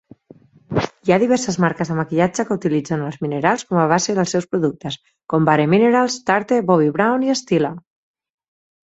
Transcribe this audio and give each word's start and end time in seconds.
Hi 1.07 1.11
ha 1.15 1.17
diverses 1.23 1.57
marques 1.65 1.89
de 1.91 1.97
maquillatge 1.97 2.45
que 2.47 2.55
utilitzen 2.59 3.03
els 3.07 3.19
minerals 3.25 3.65
com 3.73 3.81
a 3.81 3.83
base 3.91 4.15
dels 4.19 4.33
seus 4.35 4.47
productes, 4.53 4.97
com 5.33 5.45
Bare 5.49 5.67
Minerals, 5.75 6.15
Tarte, 6.31 6.57
Bobbi 6.71 6.89
Brown 6.95 7.27
i 7.29 7.37
Stila. 7.43 7.71